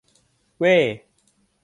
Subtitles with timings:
[0.59, 0.65] เว้!